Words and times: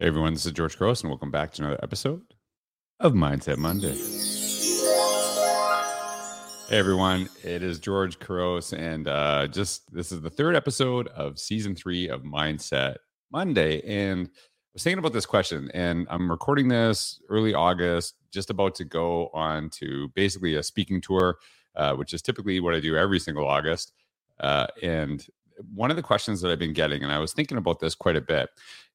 Hey 0.00 0.06
everyone, 0.06 0.32
this 0.32 0.46
is 0.46 0.52
George 0.52 0.78
Couros, 0.78 1.02
and 1.02 1.10
welcome 1.10 1.32
back 1.32 1.52
to 1.54 1.62
another 1.62 1.80
episode 1.82 2.22
of 3.00 3.14
Mindset 3.14 3.56
Monday. 3.56 3.96
Hey 6.68 6.78
everyone, 6.78 7.28
it 7.42 7.64
is 7.64 7.80
George 7.80 8.20
Couros, 8.20 8.72
and 8.72 9.08
uh, 9.08 9.48
just 9.48 9.92
this 9.92 10.12
is 10.12 10.20
the 10.20 10.30
third 10.30 10.54
episode 10.54 11.08
of 11.08 11.36
season 11.40 11.74
three 11.74 12.08
of 12.08 12.22
Mindset 12.22 12.98
Monday. 13.32 13.80
And 13.80 14.28
I 14.28 14.30
was 14.72 14.84
thinking 14.84 15.00
about 15.00 15.14
this 15.14 15.26
question, 15.26 15.68
and 15.74 16.06
I'm 16.10 16.30
recording 16.30 16.68
this 16.68 17.20
early 17.28 17.52
August, 17.52 18.14
just 18.30 18.50
about 18.50 18.76
to 18.76 18.84
go 18.84 19.30
on 19.34 19.68
to 19.70 20.12
basically 20.14 20.54
a 20.54 20.62
speaking 20.62 21.00
tour, 21.00 21.38
uh, 21.74 21.94
which 21.94 22.14
is 22.14 22.22
typically 22.22 22.60
what 22.60 22.72
I 22.72 22.78
do 22.78 22.96
every 22.96 23.18
single 23.18 23.48
August. 23.48 23.94
Uh, 24.38 24.68
and 24.80 25.26
one 25.74 25.90
of 25.90 25.96
the 25.96 26.04
questions 26.04 26.40
that 26.40 26.52
I've 26.52 26.60
been 26.60 26.72
getting, 26.72 27.02
and 27.02 27.10
I 27.10 27.18
was 27.18 27.32
thinking 27.32 27.58
about 27.58 27.80
this 27.80 27.96
quite 27.96 28.14
a 28.14 28.20
bit, 28.20 28.48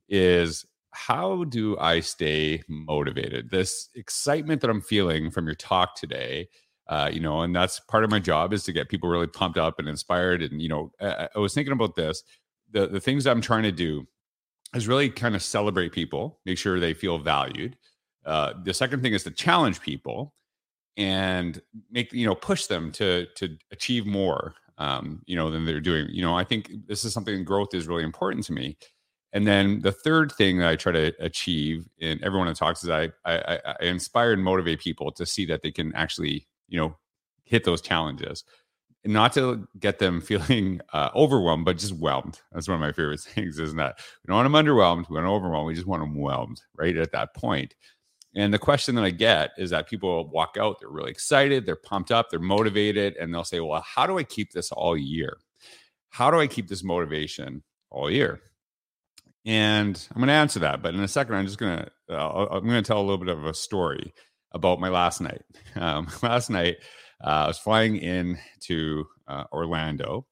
is 0.08 0.66
how 0.94 1.44
do 1.46 1.78
I 1.80 2.00
stay 2.00 2.62
motivated? 2.68 3.50
This 3.50 3.90
excitement 3.96 4.62
that 4.62 4.70
I'm 4.70 4.82
feeling 4.82 5.32
from 5.32 5.46
your 5.46 5.56
talk 5.56 5.96
today, 5.96 6.48
uh, 6.88 7.10
you 7.12 7.20
know, 7.20 7.42
and 7.42 7.56
that's 7.56 7.80
part 7.80 8.04
of 8.04 8.12
my 8.12 8.20
job 8.20 8.54
is 8.54 8.64
to 8.64 8.72
get 8.72 8.90
people 8.90 9.10
really 9.10 9.28
pumped 9.28 9.58
up 9.58 9.80
and 9.80 9.90
inspired. 9.90 10.44
And 10.44 10.62
you 10.62 10.70
know, 10.70 10.92
I, 11.02 11.28
I 11.36 11.40
was 11.40 11.54
thinking 11.54 11.74
about 11.74 11.96
this. 11.96 12.24
The 12.72 12.88
the 12.88 13.00
things 13.00 13.26
I'm 13.26 13.42
trying 13.42 13.64
to 13.64 13.72
do 13.72 14.08
is 14.76 14.88
really 14.88 15.10
kind 15.10 15.36
of 15.36 15.44
celebrate 15.44 15.92
people, 15.92 16.40
make 16.46 16.58
sure 16.58 16.80
they 16.80 16.94
feel 16.94 17.18
valued. 17.18 17.76
Uh, 18.26 18.54
the 18.64 18.74
second 18.74 19.02
thing 19.02 19.14
is 19.14 19.24
to 19.24 19.32
challenge 19.32 19.82
people 19.82 20.34
and 20.96 21.62
make 21.90 22.14
you 22.14 22.26
know 22.26 22.36
push 22.36 22.68
them 22.68 22.92
to 22.94 23.26
to 23.36 23.58
achieve 23.72 24.06
more 24.06 24.54
um, 24.78 25.22
you 25.26 25.36
know 25.36 25.50
than 25.50 25.66
they're 25.66 25.80
doing. 25.80 26.08
You 26.10 26.22
know, 26.22 26.38
I 26.38 26.44
think 26.44 26.72
this 26.88 27.04
is 27.04 27.14
something 27.14 27.44
growth 27.44 27.74
is 27.74 27.88
really 27.88 28.04
important 28.04 28.46
to 28.46 28.54
me 28.54 28.78
and 29.34 29.48
then 29.48 29.82
the 29.82 29.92
third 29.92 30.32
thing 30.32 30.60
that 30.60 30.70
I 30.70 30.76
try 30.76 30.92
to 30.92 31.12
achieve 31.20 31.90
in 31.98 32.24
everyone 32.24 32.48
that 32.48 32.56
talks 32.56 32.84
is 32.84 32.90
I, 32.90 33.12
I, 33.26 33.60
I 33.66 33.84
inspire 33.84 34.32
and 34.32 34.44
motivate 34.44 34.80
people 34.80 35.12
to 35.12 35.26
see 35.26 35.46
that 35.48 35.64
they 35.64 35.72
can 35.72 35.94
actually, 35.96 36.48
you 36.70 36.80
know, 36.80 36.96
hit 37.44 37.64
those 37.64 37.82
challenges. 37.82 38.44
Not 39.04 39.34
to 39.34 39.68
get 39.80 39.98
them 39.98 40.22
feeling 40.30 40.82
uh, 40.94 41.10
overwhelmed, 41.16 41.66
but 41.66 41.80
just 41.80 41.96
whelmed. 41.96 42.40
That's 42.52 42.68
one 42.68 42.76
of 42.76 42.82
my 42.82 42.92
favorite 42.92 43.20
things, 43.22 43.58
isn't 43.58 43.78
that? 43.78 43.98
We 44.24 44.32
don't 44.32 44.38
want 44.38 44.54
them 44.54 44.66
underwhelmed. 44.66 45.10
We 45.10 45.18
don't 45.18 45.26
overwhelmed. 45.26 45.66
We 45.66 45.74
just 45.74 45.88
want 45.88 46.04
them 46.04 46.16
whelmed 46.16 46.62
right 46.78 46.96
at 46.96 47.12
that 47.14 47.36
point. 47.36 47.74
And 48.36 48.54
the 48.54 48.60
question 48.60 48.94
that 48.96 49.04
I 49.04 49.12
get 49.12 49.52
is 49.58 49.72
that 49.72 49.90
people 49.90 50.28
walk 50.30 50.58
out, 50.60 50.80
they're 50.80 50.90
really 50.90 51.12
excited, 51.12 51.66
they're 51.66 51.76
pumped 51.76 52.12
up, 52.12 52.30
they're 52.30 52.40
motivated, 52.40 53.16
and 53.18 53.34
they'll 53.34 53.44
say, 53.44 53.60
Well, 53.60 53.84
how 53.86 54.08
do 54.08 54.18
I 54.18 54.24
keep 54.24 54.52
this 54.52 54.72
all 54.72 54.98
year? 54.98 55.38
How 56.10 56.32
do 56.32 56.40
I 56.40 56.48
keep 56.48 56.68
this 56.68 56.84
motivation 56.84 57.64
all 57.92 58.10
year? 58.10 58.42
And 59.46 60.08
I'm 60.12 60.20
going 60.20 60.28
to 60.28 60.34
answer 60.34 60.60
that, 60.60 60.82
but 60.82 60.94
in 60.94 61.02
a 61.02 61.08
second, 61.08 61.36
I'm 61.36 61.46
just 61.46 61.58
going 61.58 61.78
to 61.78 61.92
uh, 62.18 62.48
I'm 62.52 62.64
going 62.64 62.82
to 62.82 62.88
tell 62.88 63.00
a 63.00 63.04
little 63.04 63.18
bit 63.18 63.28
of 63.28 63.46
a 63.46 63.54
story 63.54 64.14
about 64.52 64.80
my 64.80 64.90
last 64.90 65.22
night. 65.22 65.42
Um, 65.76 66.08
last 66.22 66.52
night, 66.52 66.78
uh, 67.24 67.28
I 67.46 67.48
was 67.48 67.58
flying 67.58 67.96
in 67.96 68.38
to 68.62 69.06
uh, 69.28 69.46
Orlando, 69.52 70.28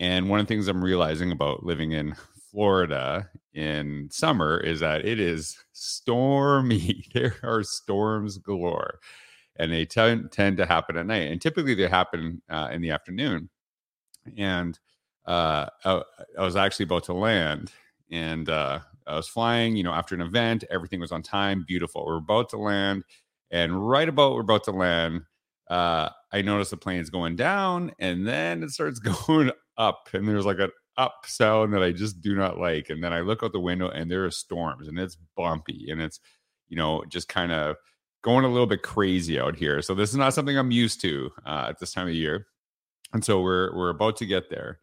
and 0.00 0.28
one 0.28 0.40
of 0.40 0.46
the 0.46 0.52
things 0.52 0.66
I'm 0.66 0.82
realizing 0.82 1.30
about 1.30 1.62
living 1.62 1.92
in 1.92 2.16
Florida 2.50 3.30
in 3.54 4.08
summer 4.10 4.58
is 4.58 4.80
that 4.80 5.04
it 5.06 5.20
is 5.20 5.56
stormy. 5.72 7.04
There 7.14 7.36
are 7.44 7.62
storms 7.62 8.38
galore, 8.38 8.98
and 9.56 9.72
they 9.72 9.86
tend 9.86 10.32
tend 10.32 10.56
to 10.56 10.66
happen 10.66 10.96
at 10.96 11.06
night. 11.06 11.30
And 11.30 11.40
typically, 11.40 11.74
they 11.74 11.88
happen 11.88 12.42
uh, 12.50 12.68
in 12.72 12.82
the 12.82 12.90
afternoon. 12.90 13.48
And 14.36 14.78
uh, 15.26 15.66
I, 15.84 16.02
I 16.38 16.42
was 16.42 16.56
actually 16.56 16.84
about 16.84 17.04
to 17.04 17.14
land 17.14 17.72
and 18.12 18.48
uh, 18.48 18.80
I 19.06 19.16
was 19.16 19.26
flying, 19.26 19.74
you 19.74 19.82
know, 19.82 19.92
after 19.92 20.14
an 20.14 20.20
event, 20.20 20.64
everything 20.70 21.00
was 21.00 21.10
on 21.10 21.22
time, 21.22 21.64
beautiful. 21.66 22.04
We're 22.06 22.18
about 22.18 22.50
to 22.50 22.58
land, 22.58 23.04
and 23.50 23.88
right 23.88 24.08
about 24.08 24.34
we're 24.34 24.42
about 24.42 24.64
to 24.64 24.70
land, 24.70 25.22
uh, 25.68 26.10
I 26.32 26.42
noticed 26.42 26.70
the 26.70 26.76
plane's 26.76 27.10
going 27.10 27.34
down, 27.34 27.92
and 27.98 28.28
then 28.28 28.62
it 28.62 28.70
starts 28.70 28.98
going 29.26 29.50
up, 29.78 30.10
and 30.12 30.28
there's 30.28 30.46
like 30.46 30.58
an 30.58 30.70
up 30.98 31.24
sound 31.26 31.72
that 31.72 31.82
I 31.82 31.90
just 31.90 32.20
do 32.20 32.36
not 32.36 32.58
like. 32.58 32.90
And 32.90 33.02
then 33.02 33.12
I 33.12 33.20
look 33.20 33.42
out 33.42 33.52
the 33.52 33.60
window, 33.60 33.88
and 33.88 34.10
there 34.10 34.26
are 34.26 34.30
storms, 34.30 34.86
and 34.86 34.98
it's 34.98 35.16
bumpy, 35.36 35.90
and 35.90 36.00
it's, 36.00 36.20
you 36.68 36.76
know, 36.76 37.02
just 37.08 37.28
kind 37.28 37.50
of 37.50 37.76
going 38.22 38.44
a 38.44 38.48
little 38.48 38.66
bit 38.66 38.82
crazy 38.82 39.40
out 39.40 39.56
here. 39.56 39.82
So 39.82 39.94
this 39.94 40.10
is 40.10 40.16
not 40.16 40.34
something 40.34 40.56
I'm 40.56 40.70
used 40.70 41.00
to 41.00 41.30
uh, 41.44 41.66
at 41.70 41.80
this 41.80 41.92
time 41.92 42.08
of 42.08 42.14
year, 42.14 42.46
and 43.14 43.24
so 43.24 43.40
we're 43.40 43.74
we're 43.74 43.90
about 43.90 44.18
to 44.18 44.26
get 44.26 44.50
there, 44.50 44.80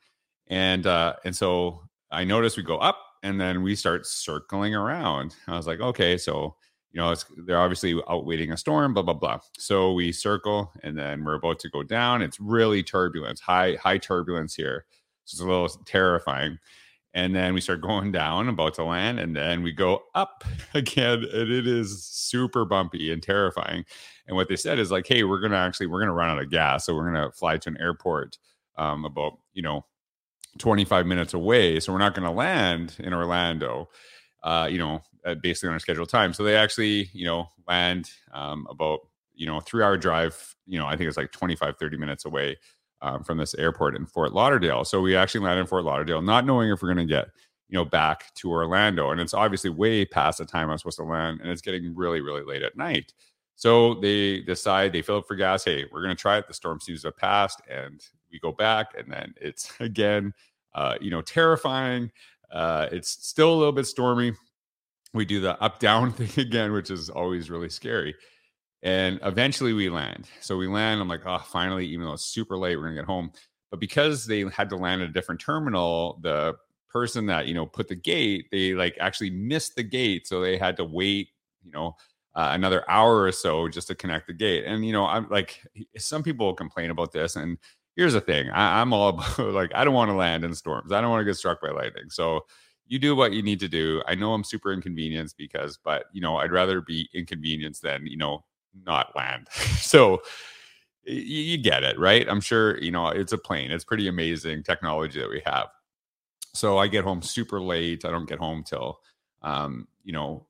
and 0.47 0.88
uh, 0.88 1.13
and 1.23 1.35
so 1.35 1.84
I 2.11 2.23
notice 2.23 2.57
we 2.57 2.63
go 2.63 2.78
up 2.78 2.97
and 3.24 3.40
then 3.40 3.62
we 3.63 3.75
start 3.75 4.06
circling 4.06 4.75
around. 4.75 5.35
I 5.47 5.57
was 5.57 5.68
like, 5.68 5.80
okay, 5.80 6.18
so 6.18 6.56
you 6.91 7.00
know, 7.00 7.13
they're 7.46 7.59
obviously 7.59 8.02
out 8.09 8.25
waiting 8.25 8.52
a 8.52 8.57
storm, 8.57 8.94
blah 8.94 9.03
blah 9.03 9.13
blah. 9.13 9.40
So 9.57 9.94
we 9.94 10.12
circle, 10.12 10.72
and 10.84 10.97
then 10.97 11.24
we're 11.24 11.35
about 11.35 11.59
to 11.59 11.69
go 11.69 11.84
down. 11.84 12.22
It's 12.22 12.40
really 12.40 12.81
turbulence, 12.81 13.40
high 13.40 13.75
high 13.75 14.00
turbulence 14.00 14.56
here. 14.56 14.85
So 15.25 15.35
it's 15.35 15.41
a 15.41 15.46
little 15.46 15.69
terrifying. 15.85 16.58
And 17.16 17.35
then 17.35 17.56
we 17.56 17.62
start 17.62 17.81
going 17.81 18.12
down, 18.12 18.50
about 18.50 18.75
to 18.75 18.84
land, 18.84 19.19
and 19.19 19.35
then 19.35 19.63
we 19.63 19.72
go 19.72 20.03
up 20.13 20.44
again, 20.74 21.25
and 21.31 21.52
it 21.52 21.68
is 21.68 22.06
super 22.06 22.66
bumpy 22.66 23.12
and 23.12 23.22
terrifying. 23.22 23.84
And 24.28 24.35
what 24.35 24.47
they 24.47 24.56
said 24.56 24.79
is 24.79 24.91
like, 24.91 25.08
hey, 25.08 25.24
we're 25.24 25.41
gonna 25.41 25.58
actually 25.58 25.88
we're 25.88 26.00
gonna 26.02 26.13
run 26.13 26.29
out 26.29 26.41
of 26.41 26.50
gas, 26.50 26.85
so 26.85 26.96
we're 26.96 27.12
gonna 27.12 27.31
fly 27.31 27.58
to 27.58 27.69
an 27.69 27.78
airport 27.79 28.38
um, 28.78 29.06
about 29.06 29.34
you 29.53 29.62
know 29.62 29.85
25 30.57 31.05
minutes 31.05 31.33
away. 31.33 31.79
So 31.79 31.93
we're 31.93 31.99
not 31.99 32.15
going 32.15 32.25
to 32.25 32.31
land 32.31 32.95
in 32.99 33.13
Orlando, 33.13 33.89
uh, 34.43 34.67
you 34.69 34.77
know, 34.77 35.01
basically 35.41 35.69
on 35.69 35.75
a 35.75 35.79
scheduled 35.79 36.09
time. 36.09 36.33
So 36.33 36.43
they 36.43 36.55
actually, 36.55 37.09
you 37.13 37.25
know, 37.25 37.49
land 37.67 38.09
um, 38.33 38.67
about, 38.69 38.99
you 39.33 39.45
know, 39.45 39.59
three 39.59 39.83
hour 39.83 39.97
drive, 39.97 40.55
you 40.65 40.79
know, 40.79 40.87
I 40.87 40.95
think 40.95 41.07
it's 41.07 41.17
like 41.17 41.31
25, 41.31 41.77
30 41.77 41.97
minutes 41.97 42.25
away 42.25 42.57
um, 43.01 43.23
from 43.23 43.37
this 43.37 43.53
airport 43.55 43.95
in 43.95 44.05
Fort 44.05 44.33
Lauderdale. 44.33 44.83
So 44.83 45.01
we 45.01 45.15
actually 45.15 45.41
landed 45.41 45.61
in 45.61 45.67
Fort 45.67 45.85
Lauderdale, 45.85 46.21
not 46.21 46.45
knowing 46.45 46.69
if 46.69 46.81
we're 46.81 46.93
going 46.93 47.07
to 47.07 47.13
get, 47.13 47.27
you 47.69 47.77
know, 47.77 47.85
back 47.85 48.33
to 48.35 48.51
Orlando. 48.51 49.11
And 49.11 49.21
it's 49.21 49.33
obviously 49.33 49.69
way 49.69 50.05
past 50.05 50.39
the 50.39 50.45
time 50.45 50.69
I'm 50.69 50.77
supposed 50.77 50.97
to 50.97 51.03
land 51.03 51.39
and 51.41 51.49
it's 51.49 51.61
getting 51.61 51.95
really, 51.95 52.21
really 52.21 52.43
late 52.43 52.63
at 52.63 52.75
night. 52.75 53.13
So 53.59 53.95
they 53.95 54.39
decide 54.39 54.93
they 54.93 55.01
fill 55.01 55.17
up 55.17 55.27
for 55.27 55.35
gas. 55.35 55.66
Hey, 55.66 55.85
we're 55.91 56.01
going 56.01 56.16
to 56.16 56.21
try 56.21 56.37
it. 56.37 56.47
The 56.47 56.53
storm 56.53 56.79
seems 56.79 57.01
to 57.01 57.09
have 57.09 57.17
passed, 57.17 57.61
and 57.69 58.01
we 58.31 58.40
go 58.40 58.51
back, 58.51 58.94
and 58.97 59.12
then 59.12 59.34
it's 59.40 59.72
again, 59.79 60.34
uh, 60.75 60.95
you 61.01 61.12
know, 61.12 61.22
terrifying. 61.22 62.12
Uh, 62.51 62.88
it's 62.91 63.09
still 63.28 63.53
a 63.53 63.57
little 63.57 63.72
bit 63.72 63.85
stormy. 63.85 64.34
We 65.13 65.25
do 65.25 65.40
the 65.40 65.59
up 65.62 65.79
down 65.79 66.12
thing 66.13 66.45
again, 66.45 66.72
which 66.72 66.91
is 66.91 67.09
always 67.09 67.50
really 67.50 67.69
scary. 67.69 68.16
And 68.81 69.19
eventually 69.23 69.73
we 69.73 69.90
land. 69.90 70.29
So 70.40 70.56
we 70.57 70.67
land. 70.67 71.01
I'm 71.01 71.07
like, 71.09 71.25
oh, 71.25 71.40
finally, 71.40 71.85
even 71.88 72.06
though 72.06 72.13
it's 72.13 72.25
super 72.25 72.57
late, 72.57 72.78
we're 72.78 72.84
gonna 72.84 72.95
get 72.95 73.06
home. 73.06 73.31
But 73.72 73.79
because 73.79 74.25
they 74.25 74.46
had 74.46 74.69
to 74.69 74.78
land 74.78 75.01
at 75.01 75.09
a 75.09 75.11
different 75.13 75.41
terminal, 75.41 76.19
the 76.23 76.56
person 76.90 77.25
that 77.28 77.47
you 77.47 77.53
know 77.53 77.66
put 77.66 77.88
the 77.88 77.96
gate, 77.96 78.47
they 78.51 78.73
like 78.73 78.97
actually 79.00 79.29
missed 79.29 79.75
the 79.75 79.84
gate, 79.84 80.28
so 80.28 80.41
they 80.41 80.57
had 80.57 80.78
to 80.78 80.85
wait. 80.85 81.29
You 81.63 81.72
know, 81.72 81.96
uh, 82.35 82.51
another 82.53 82.90
hour 82.90 83.22
or 83.22 83.31
so 83.31 83.67
just 83.67 83.88
to 83.88 83.96
connect 83.96 84.28
the 84.28 84.34
gate. 84.34 84.63
And 84.66 84.85
you 84.85 84.94
know, 84.94 85.06
I'm 85.06 85.28
like, 85.29 85.61
some 85.97 86.23
people 86.23 86.53
complain 86.53 86.90
about 86.90 87.11
this, 87.11 87.35
and 87.35 87.57
here's 87.99 88.13
the 88.13 88.21
thing: 88.21 88.49
I, 88.51 88.81
am 88.81 88.93
all 88.93 89.09
about 89.09 89.39
like, 89.53 89.71
I 89.75 89.83
don't 89.83 89.93
want 89.93 90.09
to 90.09 90.15
land 90.15 90.45
in 90.45 90.55
storms. 90.55 90.91
I 90.91 91.01
don't 91.01 91.09
want 91.09 91.21
to 91.21 91.25
get 91.25 91.35
struck 91.35 91.61
by 91.61 91.69
lightning. 91.69 92.09
So 92.09 92.45
you 92.87 92.97
do 92.97 93.13
what 93.13 93.33
you 93.33 93.41
need 93.41 93.59
to 93.59 93.67
do. 93.67 94.01
I 94.07 94.15
know 94.15 94.33
I'm 94.33 94.45
super 94.45 94.71
inconvenienced 94.71 95.37
because, 95.37 95.77
but 95.77 96.05
you 96.13 96.21
know, 96.21 96.37
I'd 96.37 96.53
rather 96.53 96.81
be 96.81 97.09
inconvenienced 97.13 97.81
than 97.81 98.07
you 98.07 98.17
know 98.17 98.45
not 98.85 99.15
land. 99.15 99.47
so 99.51 100.21
you, 101.03 101.15
you 101.15 101.57
get 101.57 101.83
it, 101.83 101.99
right? 101.99 102.25
I'm 102.29 102.41
sure 102.41 102.81
you 102.81 102.91
know 102.91 103.09
it's 103.09 103.33
a 103.33 103.37
plane. 103.37 103.69
It's 103.69 103.83
pretty 103.83 104.07
amazing 104.07 104.63
technology 104.63 105.19
that 105.19 105.29
we 105.29 105.41
have. 105.45 105.67
So 106.53 106.77
I 106.77 106.87
get 106.87 107.03
home 107.03 107.21
super 107.21 107.61
late. 107.61 108.05
I 108.05 108.11
don't 108.11 108.29
get 108.29 108.39
home 108.39 108.63
till 108.63 108.99
um, 109.41 109.87
you 110.03 110.13
know 110.13 110.47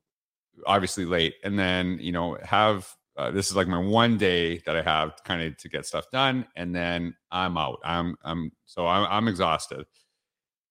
obviously 0.66 1.06
late 1.06 1.34
and 1.42 1.58
then 1.58 1.98
you 2.00 2.12
know 2.12 2.36
have 2.42 2.94
uh, 3.20 3.30
this 3.30 3.50
is 3.50 3.56
like 3.56 3.68
my 3.68 3.78
one 3.78 4.16
day 4.16 4.58
that 4.64 4.76
i 4.76 4.82
have 4.82 5.12
kind 5.24 5.42
of 5.42 5.54
to 5.58 5.68
get 5.68 5.84
stuff 5.84 6.10
done 6.10 6.46
and 6.56 6.74
then 6.74 7.14
i'm 7.30 7.58
out. 7.58 7.78
I'm 7.84 8.16
i'm 8.24 8.50
so 8.64 8.86
i'm, 8.86 9.06
I'm 9.10 9.28
exhausted. 9.28 9.84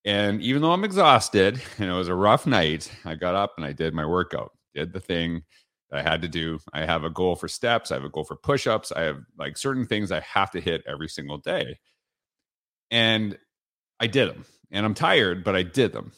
And 0.05 0.41
even 0.41 0.61
though 0.61 0.71
i'm 0.71 0.83
exhausted 0.83 1.61
and 1.77 1.89
it 1.89 1.93
was 1.93 2.07
a 2.07 2.15
rough 2.15 2.47
night 2.47 2.91
i 3.05 3.13
got 3.13 3.35
up 3.35 3.53
and 3.57 3.65
i 3.65 3.71
did 3.71 3.93
my 3.93 4.05
workout 4.05 4.51
did 4.73 4.93
the 4.93 4.99
thing 4.99 5.43
that 5.91 5.99
i 5.99 6.01
had 6.01 6.23
to 6.23 6.27
do. 6.27 6.59
I 6.73 6.85
have 6.85 7.03
a 7.03 7.09
goal 7.11 7.35
for 7.35 7.47
steps 7.47 7.91
i 7.91 7.95
have 7.95 8.03
a 8.03 8.09
goal 8.09 8.23
for 8.23 8.35
push-ups 8.35 8.91
i 8.91 9.01
have 9.01 9.19
like 9.37 9.55
certain 9.55 9.85
things 9.85 10.11
i 10.11 10.21
have 10.21 10.49
to 10.51 10.61
hit 10.61 10.81
every 10.87 11.07
single 11.07 11.37
day. 11.37 11.77
And 12.89 13.37
i 13.99 14.07
did 14.07 14.27
them 14.29 14.45
and 14.71 14.87
i'm 14.87 14.95
tired 14.95 15.43
but 15.43 15.55
i 15.55 15.61
did 15.61 15.93
them 15.93 16.13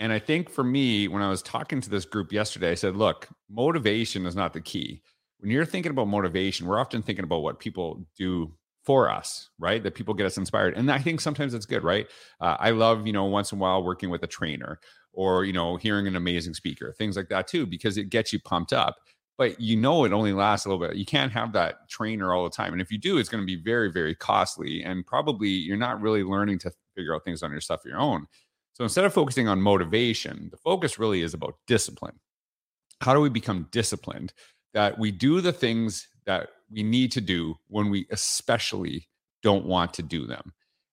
and 0.00 0.12
I 0.12 0.18
think 0.20 0.48
for 0.48 0.62
me, 0.62 1.08
when 1.08 1.22
I 1.22 1.28
was 1.28 1.42
talking 1.42 1.80
to 1.80 1.90
this 1.90 2.04
group 2.04 2.32
yesterday, 2.32 2.70
I 2.70 2.74
said, 2.74 2.96
look, 2.96 3.28
motivation 3.50 4.26
is 4.26 4.36
not 4.36 4.52
the 4.52 4.60
key. 4.60 5.02
When 5.40 5.50
you're 5.50 5.64
thinking 5.64 5.90
about 5.90 6.08
motivation, 6.08 6.66
we're 6.66 6.80
often 6.80 7.02
thinking 7.02 7.24
about 7.24 7.42
what 7.42 7.60
people 7.60 8.06
do 8.16 8.52
for 8.84 9.10
us, 9.10 9.50
right? 9.58 9.82
That 9.82 9.94
people 9.94 10.14
get 10.14 10.26
us 10.26 10.38
inspired. 10.38 10.76
And 10.76 10.90
I 10.90 10.98
think 10.98 11.20
sometimes 11.20 11.54
it's 11.54 11.66
good, 11.66 11.84
right? 11.84 12.06
Uh, 12.40 12.56
I 12.58 12.70
love, 12.70 13.06
you 13.06 13.12
know, 13.12 13.26
once 13.26 13.52
in 13.52 13.58
a 13.58 13.60
while 13.60 13.84
working 13.84 14.10
with 14.10 14.22
a 14.22 14.26
trainer 14.26 14.80
or 15.18 15.44
you 15.44 15.52
know 15.52 15.76
hearing 15.76 16.06
an 16.06 16.16
amazing 16.16 16.54
speaker 16.54 16.94
things 16.96 17.16
like 17.16 17.28
that 17.28 17.46
too 17.48 17.66
because 17.66 17.98
it 17.98 18.08
gets 18.08 18.32
you 18.32 18.38
pumped 18.40 18.72
up 18.72 18.96
but 19.36 19.60
you 19.60 19.76
know 19.76 20.04
it 20.04 20.12
only 20.12 20.32
lasts 20.32 20.64
a 20.64 20.68
little 20.68 20.86
bit 20.86 20.96
you 20.96 21.04
can't 21.04 21.32
have 21.32 21.52
that 21.52 21.88
trainer 21.90 22.32
all 22.32 22.44
the 22.44 22.50
time 22.50 22.72
and 22.72 22.80
if 22.80 22.90
you 22.90 22.98
do 22.98 23.18
it's 23.18 23.28
going 23.28 23.42
to 23.42 23.46
be 23.46 23.60
very 23.60 23.90
very 23.90 24.14
costly 24.14 24.82
and 24.82 25.04
probably 25.06 25.48
you're 25.48 25.76
not 25.76 26.00
really 26.00 26.22
learning 26.22 26.58
to 26.58 26.70
figure 26.94 27.14
out 27.14 27.24
things 27.24 27.42
on 27.42 27.50
your 27.50 27.60
stuff 27.60 27.84
your 27.84 27.98
own 27.98 28.26
so 28.72 28.84
instead 28.84 29.04
of 29.04 29.12
focusing 29.12 29.48
on 29.48 29.60
motivation 29.60 30.48
the 30.50 30.56
focus 30.58 30.98
really 30.98 31.20
is 31.20 31.34
about 31.34 31.56
discipline 31.66 32.20
how 33.00 33.12
do 33.12 33.20
we 33.20 33.28
become 33.28 33.66
disciplined 33.72 34.32
that 34.74 34.98
we 34.98 35.10
do 35.10 35.40
the 35.40 35.52
things 35.52 36.08
that 36.26 36.48
we 36.70 36.82
need 36.82 37.10
to 37.12 37.20
do 37.20 37.54
when 37.68 37.90
we 37.90 38.06
especially 38.10 39.08
don't 39.42 39.64
want 39.64 39.94
to 39.94 40.02
do 40.02 40.26
them 40.26 40.52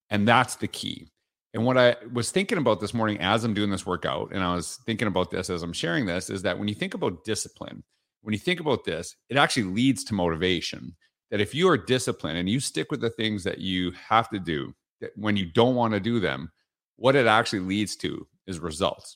and 0.10 0.28
that's 0.28 0.56
the 0.56 0.68
key 0.68 1.08
and 1.56 1.64
what 1.64 1.78
I 1.78 1.96
was 2.12 2.32
thinking 2.32 2.58
about 2.58 2.82
this 2.82 2.94
morning 2.94 3.18
as 3.22 3.46
I'm 3.46 3.54
doing 3.54 3.70
this 3.70 3.86
workout, 3.86 4.34
and 4.34 4.44
I 4.44 4.54
was 4.54 4.78
thinking 4.86 5.08
about 5.08 5.32
this 5.32 5.50
as 5.50 5.64
I'm 5.64 5.72
sharing 5.72 6.06
this, 6.06 6.30
is 6.30 6.42
that 6.42 6.60
when 6.60 6.68
you 6.68 6.76
think 6.76 6.94
about 6.94 7.24
discipline, 7.24 7.82
when 8.24 8.34
you 8.34 8.40
think 8.40 8.60
about 8.60 8.84
this, 8.84 9.16
it 9.30 9.38
actually 9.38 9.64
leads 9.64 10.04
to 10.04 10.14
motivation. 10.14 10.94
That 11.32 11.40
if 11.40 11.56
you 11.56 11.70
are 11.70 11.78
disciplined 11.78 12.38
and 12.38 12.50
you 12.50 12.60
stick 12.60 12.92
with 12.92 13.00
the 13.00 13.10
things 13.10 13.46
that 13.46 13.60
you 13.60 13.92
have 13.92 14.30
to 14.32 14.40
do, 14.40 14.76
that 15.00 15.12
when 15.16 15.38
you 15.38 15.46
don't 15.46 15.76
want 15.76 15.94
to 15.94 16.02
do 16.02 16.20
them, 16.20 16.52
what 16.98 17.16
it 17.16 17.26
actually 17.26 17.62
leads 17.62 17.96
to 17.98 18.28
is 18.48 18.60
results. 18.60 19.16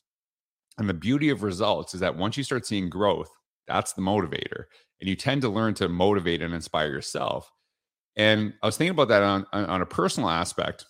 And 0.78 0.88
the 0.88 0.94
beauty 0.94 1.28
of 1.28 1.42
results 1.42 1.92
is 1.92 2.00
that 2.00 2.16
once 2.16 2.38
you 2.38 2.42
start 2.42 2.64
seeing 2.64 2.88
growth, 2.88 3.30
that's 3.70 3.94
the 3.94 4.02
motivator. 4.02 4.64
And 5.00 5.08
you 5.08 5.16
tend 5.16 5.42
to 5.42 5.48
learn 5.48 5.74
to 5.74 5.88
motivate 5.88 6.42
and 6.42 6.52
inspire 6.52 6.88
yourself. 6.88 7.50
And 8.16 8.52
I 8.62 8.66
was 8.66 8.76
thinking 8.76 8.92
about 8.92 9.08
that 9.08 9.22
on, 9.22 9.46
on 9.52 9.80
a 9.80 9.86
personal 9.86 10.28
aspect 10.28 10.84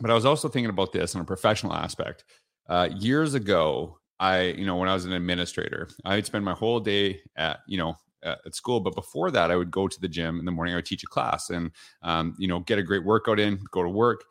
but 0.00 0.10
I 0.10 0.14
was 0.14 0.24
also 0.24 0.48
thinking 0.48 0.70
about 0.70 0.92
this 0.92 1.14
on 1.14 1.22
a 1.22 1.24
professional 1.24 1.72
aspect. 1.72 2.24
Uh, 2.68 2.88
years 2.96 3.34
ago, 3.34 3.98
I, 4.18 4.42
you 4.42 4.66
know, 4.66 4.76
when 4.76 4.88
I 4.88 4.94
was 4.94 5.04
an 5.04 5.12
administrator, 5.12 5.88
I'd 6.04 6.26
spend 6.26 6.44
my 6.44 6.54
whole 6.54 6.80
day 6.80 7.20
at, 7.36 7.60
you 7.66 7.78
know, 7.78 7.96
at 8.22 8.54
school. 8.54 8.80
But 8.80 8.94
before 8.94 9.30
that, 9.30 9.50
I 9.50 9.56
would 9.56 9.70
go 9.70 9.86
to 9.86 10.00
the 10.00 10.08
gym 10.08 10.38
in 10.38 10.44
the 10.44 10.50
morning. 10.50 10.74
I 10.74 10.78
would 10.78 10.86
teach 10.86 11.04
a 11.04 11.06
class 11.06 11.50
and, 11.50 11.70
um, 12.02 12.34
you 12.38 12.48
know, 12.48 12.60
get 12.60 12.78
a 12.78 12.82
great 12.82 13.04
workout 13.04 13.38
in, 13.38 13.60
go 13.70 13.82
to 13.82 13.88
work. 13.88 14.24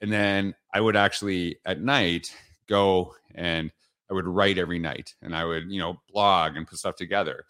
And 0.00 0.12
then 0.12 0.54
I 0.72 0.80
would 0.80 0.96
actually 0.96 1.58
at 1.66 1.80
night 1.80 2.34
go 2.68 3.14
and 3.34 3.70
I 4.10 4.14
would 4.14 4.26
write 4.26 4.58
every 4.58 4.78
night 4.78 5.14
and 5.22 5.34
I 5.34 5.44
would, 5.44 5.70
you 5.70 5.80
know, 5.80 6.00
blog 6.08 6.56
and 6.56 6.66
put 6.66 6.78
stuff 6.78 6.96
together. 6.96 7.44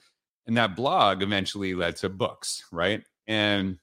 And 0.46 0.56
that 0.56 0.76
blog 0.76 1.22
eventually 1.22 1.74
led 1.74 1.96
to 1.96 2.08
books, 2.08 2.64
right? 2.72 3.02
And 3.26 3.78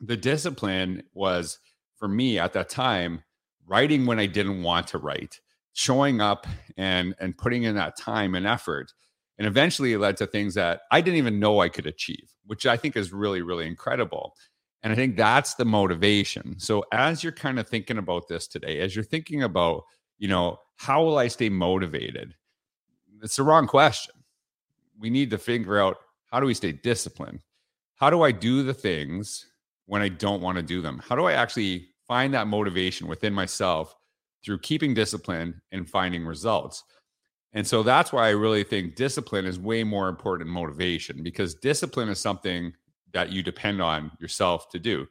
the 0.00 0.16
discipline 0.16 1.02
was 1.14 1.58
for 1.98 2.08
me 2.08 2.38
at 2.38 2.52
that 2.52 2.68
time, 2.68 3.22
writing 3.66 4.06
when 4.06 4.18
I 4.18 4.26
didn't 4.26 4.62
want 4.62 4.88
to 4.88 4.98
write, 4.98 5.40
showing 5.72 6.20
up 6.20 6.46
and 6.76 7.14
and 7.18 7.36
putting 7.36 7.64
in 7.64 7.74
that 7.76 7.96
time 7.96 8.34
and 8.34 8.46
effort. 8.46 8.92
And 9.38 9.46
eventually 9.46 9.92
it 9.92 9.98
led 9.98 10.16
to 10.18 10.26
things 10.26 10.54
that 10.54 10.82
I 10.90 11.00
didn't 11.00 11.18
even 11.18 11.40
know 11.40 11.60
I 11.60 11.68
could 11.68 11.86
achieve, 11.86 12.32
which 12.46 12.66
I 12.66 12.76
think 12.76 12.96
is 12.96 13.12
really, 13.12 13.42
really 13.42 13.66
incredible. 13.66 14.34
And 14.82 14.92
I 14.92 14.96
think 14.96 15.16
that's 15.16 15.54
the 15.54 15.64
motivation. 15.64 16.58
So 16.58 16.84
as 16.92 17.22
you're 17.22 17.32
kind 17.32 17.58
of 17.58 17.68
thinking 17.68 17.98
about 17.98 18.28
this 18.28 18.46
today, 18.46 18.80
as 18.80 18.94
you're 18.94 19.04
thinking 19.04 19.42
about, 19.42 19.82
you 20.18 20.28
know, 20.28 20.58
how 20.76 21.02
will 21.02 21.18
I 21.18 21.28
stay 21.28 21.48
motivated? 21.48 22.34
It's 23.22 23.36
the 23.36 23.42
wrong 23.42 23.66
question. 23.66 24.14
We 24.98 25.10
need 25.10 25.30
to 25.30 25.38
figure 25.38 25.80
out 25.80 25.96
how 26.30 26.40
do 26.40 26.46
we 26.46 26.54
stay 26.54 26.72
disciplined? 26.72 27.40
How 27.96 28.10
do 28.10 28.22
I 28.22 28.32
do 28.32 28.62
the 28.62 28.74
things 28.74 29.46
when 29.86 30.02
I 30.02 30.08
don't 30.08 30.42
want 30.42 30.56
to 30.56 30.62
do 30.62 30.82
them? 30.82 31.00
How 31.06 31.16
do 31.16 31.24
I 31.24 31.32
actually 31.32 31.88
find 32.06 32.34
that 32.34 32.46
motivation 32.46 33.08
within 33.08 33.32
myself 33.32 33.94
through 34.44 34.58
keeping 34.58 34.94
discipline 34.94 35.60
and 35.72 35.88
finding 35.88 36.24
results? 36.26 36.84
And 37.52 37.66
so 37.66 37.82
that's 37.82 38.12
why 38.12 38.26
I 38.26 38.30
really 38.30 38.64
think 38.64 38.96
discipline 38.96 39.46
is 39.46 39.58
way 39.58 39.82
more 39.82 40.08
important 40.08 40.48
than 40.48 40.54
motivation 40.54 41.22
because 41.22 41.54
discipline 41.54 42.10
is 42.10 42.20
something 42.20 42.72
that 43.12 43.32
you 43.32 43.42
depend 43.42 43.80
on 43.80 44.10
yourself 44.20 44.68
to 44.70 44.78
do. 44.78 45.06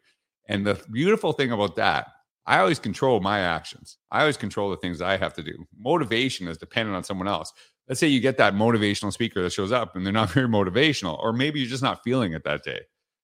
And 0.47 0.63
the 0.65 0.79
beautiful 0.91 1.33
thing 1.33 1.51
about 1.51 1.75
that, 1.77 2.07
I 2.47 2.59
always 2.59 2.79
control 2.79 3.19
my 3.21 3.39
actions. 3.39 3.97
I 4.11 4.21
always 4.21 4.37
control 4.37 4.69
the 4.69 4.77
things 4.77 5.01
I 5.01 5.17
have 5.17 5.33
to 5.35 5.43
do. 5.43 5.65
Motivation 5.77 6.47
is 6.47 6.57
dependent 6.57 6.95
on 6.95 7.03
someone 7.03 7.27
else. 7.27 7.51
Let's 7.87 7.99
say 7.99 8.07
you 8.07 8.19
get 8.19 8.37
that 8.37 8.53
motivational 8.53 9.13
speaker 9.13 9.41
that 9.43 9.53
shows 9.53 9.71
up 9.71 9.95
and 9.95 10.05
they're 10.05 10.13
not 10.13 10.29
very 10.31 10.47
motivational, 10.47 11.19
or 11.19 11.33
maybe 11.33 11.59
you're 11.59 11.69
just 11.69 11.83
not 11.83 12.03
feeling 12.03 12.33
it 12.33 12.43
that 12.43 12.63
day. 12.63 12.81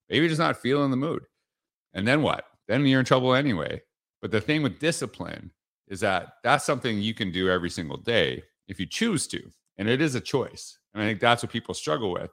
Maybe 0.09 0.19
you're 0.19 0.29
just 0.29 0.39
not 0.39 0.57
feeling 0.57 0.91
the 0.91 0.97
mood. 0.97 1.23
And 1.94 2.07
then 2.07 2.21
what? 2.21 2.45
Then 2.68 2.85
you're 2.85 3.00
in 3.00 3.06
trouble 3.06 3.33
anyway. 3.33 3.81
But 4.21 4.31
the 4.31 4.41
thing 4.41 4.63
with 4.63 4.79
discipline 4.79 5.51
is 5.88 6.00
that 6.01 6.33
that's 6.44 6.65
something 6.65 7.00
you 7.00 7.13
can 7.13 7.31
do 7.31 7.50
every 7.50 7.69
single 7.69 7.97
day 7.97 8.44
if 8.67 8.79
you 8.79 8.85
choose 8.85 9.27
to. 9.27 9.41
And 9.77 9.89
it 9.89 10.01
is 10.01 10.15
a 10.15 10.21
choice. 10.21 10.77
And 10.94 11.03
I 11.03 11.07
think 11.07 11.19
that's 11.19 11.44
what 11.44 11.51
people 11.51 11.74
struggle 11.74 12.12
with. 12.12 12.31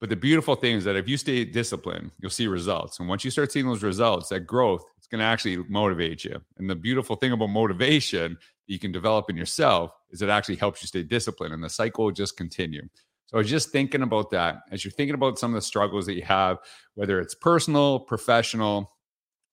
But 0.00 0.08
the 0.08 0.16
beautiful 0.16 0.54
thing 0.54 0.76
is 0.76 0.84
that 0.84 0.96
if 0.96 1.06
you 1.08 1.18
stay 1.18 1.44
disciplined, 1.44 2.10
you'll 2.18 2.30
see 2.30 2.46
results. 2.46 2.98
And 2.98 3.08
once 3.08 3.22
you 3.22 3.30
start 3.30 3.52
seeing 3.52 3.66
those 3.66 3.82
results, 3.82 4.30
that 4.30 4.40
growth, 4.40 4.82
it's 4.96 5.06
going 5.06 5.18
to 5.18 5.26
actually 5.26 5.58
motivate 5.68 6.24
you. 6.24 6.40
And 6.56 6.70
the 6.70 6.74
beautiful 6.74 7.16
thing 7.16 7.32
about 7.32 7.48
motivation 7.48 8.32
that 8.32 8.72
you 8.72 8.78
can 8.78 8.92
develop 8.92 9.28
in 9.28 9.36
yourself 9.36 9.92
is 10.10 10.22
it 10.22 10.30
actually 10.30 10.56
helps 10.56 10.82
you 10.82 10.86
stay 10.86 11.02
disciplined 11.02 11.52
and 11.52 11.62
the 11.62 11.68
cycle 11.68 12.06
will 12.06 12.12
just 12.12 12.36
continue. 12.38 12.82
So 13.26 13.36
I 13.36 13.38
was 13.38 13.50
just 13.50 13.70
thinking 13.70 14.02
about 14.02 14.30
that 14.30 14.62
as 14.72 14.84
you're 14.84 14.90
thinking 14.90 15.14
about 15.14 15.38
some 15.38 15.52
of 15.52 15.54
the 15.54 15.66
struggles 15.66 16.06
that 16.06 16.14
you 16.14 16.22
have, 16.22 16.58
whether 16.94 17.20
it's 17.20 17.34
personal, 17.34 18.00
professional, 18.00 18.92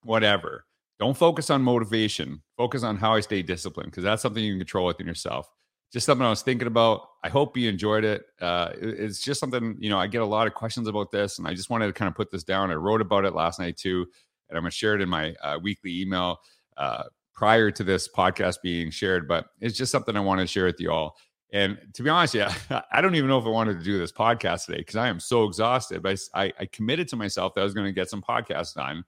whatever. 0.04 0.66
Don't 0.98 1.18
focus 1.18 1.50
on 1.50 1.62
motivation. 1.62 2.42
Focus 2.56 2.84
on 2.84 2.98
how 2.98 3.14
I 3.14 3.20
stay 3.20 3.44
disciplined 3.44 3.92
because 3.92 4.04
that's 4.04 4.22
something 4.22 4.44
you 4.44 4.54
can 4.54 4.60
control 4.60 4.88
within 4.88 5.06
yourself. 5.06 5.48
Just 5.92 6.06
something 6.06 6.26
I 6.26 6.30
was 6.30 6.42
thinking 6.42 6.68
about. 6.68 7.02
I 7.24 7.30
hope 7.30 7.58
you 7.58 7.70
enjoyed 7.70 8.04
it. 8.04 8.26
Uh, 8.42 8.72
it's 8.80 9.22
just 9.22 9.40
something, 9.40 9.78
you 9.80 9.90
know, 9.90 9.98
I 9.98 10.08
get 10.08 10.22
a 10.22 10.26
lot 10.26 10.48
of 10.48 10.54
questions 10.54 10.88
about 10.88 11.12
this 11.12 11.40
and 11.40 11.48
I 11.48 11.54
just 11.54 11.70
wanted 11.70 11.88
to 11.88 11.94
kind 11.94 12.10
of 12.10 12.16
put 12.16 12.30
this 12.30 12.44
down. 12.44 12.72
I 12.72 12.76
wrote 12.76 13.02
about 13.02 13.26
it 13.26 13.34
last 13.34 13.60
night 13.60 13.78
too, 13.78 14.06
and 14.50 14.58
I'm 14.58 14.64
going 14.64 14.72
to 14.72 14.76
share 14.76 14.96
it 14.96 15.02
in 15.02 15.10
my 15.10 15.34
uh, 15.42 15.60
weekly 15.62 16.02
email 16.02 16.40
uh, 16.76 17.04
prior 17.34 17.72
to 17.72 17.84
this 17.84 18.10
podcast 18.10 18.58
being 18.62 18.92
shared. 18.92 19.28
But 19.28 19.48
it's 19.62 19.78
just 19.78 19.92
something 19.92 20.16
I 20.16 20.22
want 20.22 20.42
to 20.42 20.48
share 20.48 20.66
with 20.66 20.80
you 20.80 20.92
all. 20.92 21.16
And 21.54 21.78
to 21.94 22.04
be 22.04 22.10
honest, 22.10 22.34
yeah, 22.34 22.54
I 22.92 23.02
don't 23.02 23.16
even 23.16 23.30
know 23.30 23.40
if 23.40 23.46
I 23.46 23.50
wanted 23.50 23.80
to 23.80 23.86
do 23.86 23.98
this 23.98 24.12
podcast 24.12 24.66
today 24.66 24.80
because 24.80 24.98
I 24.98 25.08
am 25.08 25.20
so 25.20 25.46
exhausted. 25.46 26.04
But 26.04 26.20
I, 26.34 26.52
I 26.60 26.66
committed 26.66 27.08
to 27.10 27.16
myself 27.16 27.54
that 27.56 27.62
I 27.62 27.64
was 27.64 27.74
going 27.74 27.88
to 27.88 27.94
get 27.94 28.10
some 28.10 28.22
podcasts 28.22 28.74
done 28.74 29.04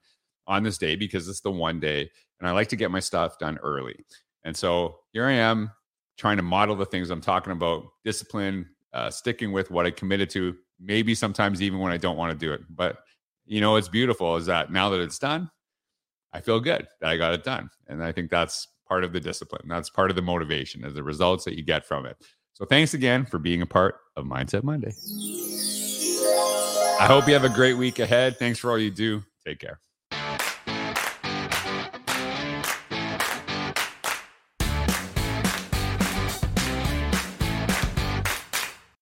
on 0.46 0.62
this 0.62 0.78
day 0.78 0.96
because 0.96 1.28
it's 1.28 1.40
the 1.40 1.50
one 1.50 1.78
day, 1.78 2.10
and 2.38 2.48
I 2.48 2.52
like 2.52 2.68
to 2.68 2.76
get 2.76 2.90
my 2.90 3.00
stuff 3.00 3.38
done 3.38 3.58
early. 3.58 3.96
And 4.44 4.56
so 4.56 5.00
here 5.12 5.26
I 5.26 5.32
am 5.32 5.70
trying 6.20 6.36
to 6.36 6.42
model 6.42 6.76
the 6.76 6.84
things 6.84 7.08
I'm 7.10 7.22
talking 7.22 7.52
about: 7.52 7.84
discipline, 8.04 8.68
uh, 8.92 9.10
sticking 9.10 9.50
with 9.50 9.70
what 9.70 9.86
I 9.86 9.90
committed 9.90 10.28
to. 10.30 10.54
Maybe 10.78 11.14
sometimes 11.14 11.60
even 11.62 11.78
when 11.78 11.90
I 11.90 11.96
don't 11.96 12.16
want 12.16 12.38
to 12.38 12.46
do 12.46 12.52
it, 12.52 12.60
but 12.70 12.98
you 13.46 13.60
know, 13.60 13.76
it's 13.76 13.88
beautiful 13.88 14.36
is 14.36 14.46
that 14.46 14.70
now 14.70 14.90
that 14.90 15.00
it's 15.00 15.18
done, 15.18 15.50
I 16.32 16.40
feel 16.40 16.60
good 16.60 16.86
that 17.00 17.10
I 17.10 17.16
got 17.16 17.34
it 17.34 17.42
done, 17.42 17.70
and 17.88 18.04
I 18.04 18.12
think 18.12 18.30
that's 18.30 18.68
part 18.86 19.02
of 19.02 19.12
the 19.12 19.20
discipline. 19.20 19.66
That's 19.66 19.90
part 19.90 20.10
of 20.10 20.16
the 20.16 20.22
motivation, 20.22 20.84
is 20.84 20.94
the 20.94 21.02
results 21.02 21.44
that 21.46 21.56
you 21.56 21.64
get 21.64 21.84
from 21.84 22.06
it. 22.06 22.16
So 22.52 22.64
thanks 22.64 22.94
again 22.94 23.24
for 23.24 23.38
being 23.38 23.62
a 23.62 23.66
part 23.66 23.96
of 24.16 24.26
Mindset 24.26 24.62
Monday. 24.62 24.92
I 27.00 27.06
hope 27.06 27.26
you 27.26 27.32
have 27.32 27.44
a 27.44 27.54
great 27.54 27.74
week 27.74 27.98
ahead. 27.98 28.38
Thanks 28.38 28.58
for 28.58 28.70
all 28.70 28.78
you 28.78 28.90
do. 28.90 29.22
Take 29.46 29.58
care. 29.58 29.80